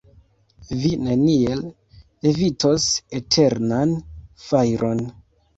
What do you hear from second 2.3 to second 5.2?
evitos eternan fajron!